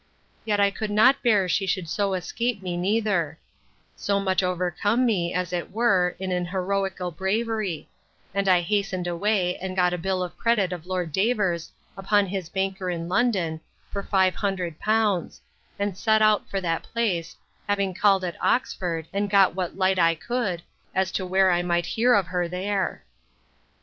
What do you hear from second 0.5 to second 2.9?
I could not bear she should so escape me